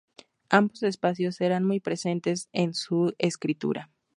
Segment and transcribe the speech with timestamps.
[0.49, 3.91] Ambos espacios serán muy presentes en su escritura.